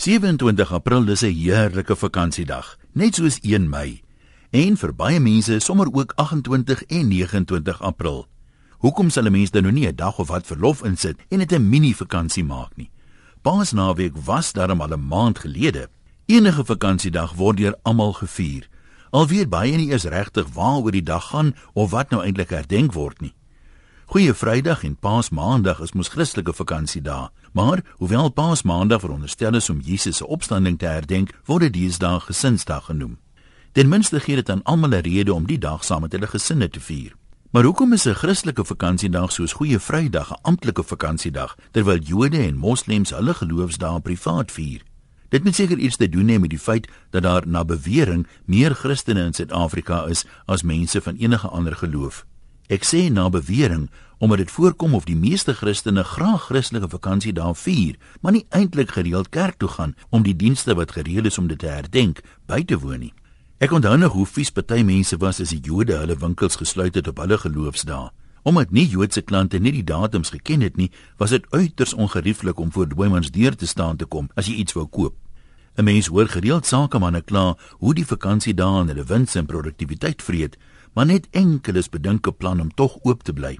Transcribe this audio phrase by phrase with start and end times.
[0.00, 4.00] 27 April is 'n heerlike vakansiedag, net soos 1 Mei.
[4.50, 8.26] En vir baie mense is sommer ook 28 en 29 April.
[8.78, 11.52] Hoekom sal 'n mens dan nou nie 'n dag of wat verlof insit en dit
[11.52, 12.90] 'n mini vakansie maak nie?
[13.42, 15.88] Paasnaweek was darm al 'n maand gelede.
[16.26, 18.68] Enige vakansiedag word deur almal gevier.
[19.10, 22.92] Al weet baie nie eens regtig waaroor die dag gaan of wat nou eintlik herdenk
[22.92, 23.34] word nie.
[24.10, 30.16] Goeie Vrydag en Paasmaandag is mos Christelike vakansiedae, maar hoewel Paasmaandag veronderstel is om Jesus
[30.16, 33.12] se opstanding te herdenk, word dit deesdae gesinsdag genoem.
[33.72, 36.68] Ten minste gee dit aan almal 'n rede om die dag saam met hulle gesinne
[36.68, 37.14] te vier.
[37.52, 42.56] Maar hoekom is 'n Christelike vakansiedag soos Goeie Vrydag 'n amptelike vakansiedag terwyl Jode en
[42.56, 44.82] Moslems hulle geloofsdae privaat vier?
[45.28, 48.74] Dit moet seker iets te doen hê met die feit dat daar na bewering meer
[48.74, 52.26] Christene in Suid-Afrika is as mense van enige ander geloof.
[52.70, 53.88] Ek sê na bewering
[54.22, 58.92] omdat dit voorkom of die meeste Christene graag Christelike vakansie daar vier, maar nie eintlik
[58.94, 62.60] gereeld kerk toe gaan om die dienste wat gereël is om dit te herdenk by
[62.62, 63.14] te woon nie.
[63.58, 67.10] Ek onthou nog hoe vies party mense was as die Jode hulle winkels gesluit het
[67.10, 68.12] op hulle geloofsdae.
[68.46, 72.70] Omdat nie Joodse klante nie die datums geken het nie, was dit uiters ongerieflik om
[72.72, 75.18] voor Dwymans deur te staan te kom as jy iets wou koop.
[75.80, 80.58] 'n Mens hoor gereeld sakemanne kla hoe die vakansiedae hulle wins en produktiwiteit vreet,
[80.92, 83.58] maar net enkel is bedink 'n plan om tog oop te bly.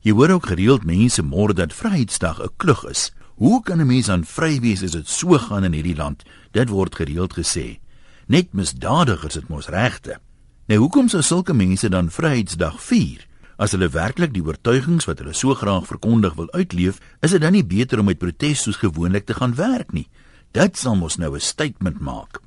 [0.00, 3.12] Jy hoor ook gereeld mense môre dat Vryheidsdag 'n klug is.
[3.36, 6.22] Hoe kan 'n mens aan vry wees as dit so gaan in hierdie land?
[6.52, 7.78] Dit word gereeld gesê.
[8.26, 10.20] Net misdadigers het mos regte.
[10.66, 13.26] Nou hoekom sou sulke mense dan Vryheidsdag vier?
[13.56, 17.52] As hulle werklik die oortuigings wat hulle so graag verkondig wil uitleef, is dit dan
[17.52, 20.08] nie beter om met protes soos gewoonlik te gaan werk nie?
[20.58, 22.40] Dit sal mos nou 'n statement maak.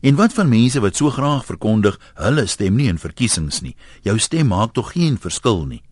[0.00, 3.76] En wat van mense wat so graag verkondig hulle stem nie in verkiesings nie.
[4.02, 5.82] Jou stem maak tog geen verskil nie.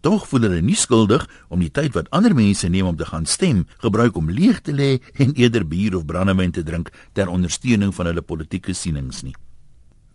[0.00, 3.26] Tog voel hulle nie skuldig om die tyd wat ander mense neem om te gaan
[3.26, 7.94] stem, gebruik om leeg te lê en eerder bier of brandewyn te drink ter ondersteuning
[7.94, 9.34] van hulle politieke sienings nie.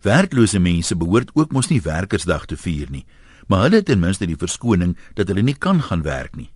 [0.02, 3.06] Werklose mense behoort ook mos nie werkersdag te vier nie,
[3.48, 6.50] maar hulle het ten minste die verskoning dat hulle nie kan gaan werk nie.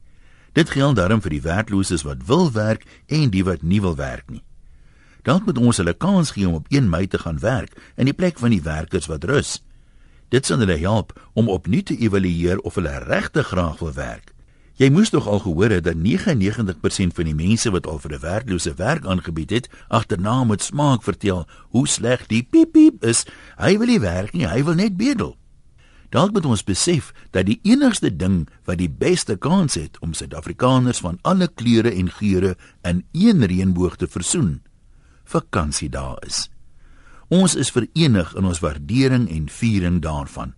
[0.53, 4.31] Dit geld daarom vir die werklooses wat wil werk en die wat nie wil werk
[4.31, 4.43] nie.
[5.23, 8.17] Dalk moet ons hulle kans gee om op 1 Mei te gaan werk in die
[8.17, 9.61] plek van die werkers wat rus.
[10.31, 14.35] Dit sal hulle help om opnuut te evalueer of hulle regtig graag wil werk.
[14.81, 18.21] Jy moes tog al gehoor het dat 99% van die mense wat al vir 'n
[18.21, 23.27] werklose werk aangebied het, agterna met smaak vertel hoe sleg die piep piep is.
[23.59, 25.37] Hy wil nie werk nie, hy wil net bedel.
[26.11, 31.03] Dalk moet ons besef dat die enigste ding wat die beste kans het om Suid-Afrikaners
[31.05, 34.59] van alle kleure en geure in een reënboog te versoen,
[35.25, 36.49] vakansiedae is.
[37.31, 40.55] Ons is verenig in ons waardering en viering daarvan.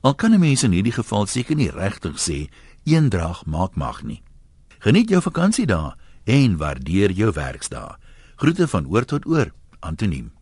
[0.00, 2.48] Al kan 'n mens in hierdie geval seker nie regtig sê
[2.84, 4.22] eendrag maak mag nie.
[4.78, 7.96] Geniet jou vakansiedae en waardeer jou werksdae.
[8.36, 10.35] Groete van oor tot oor, Antoniem.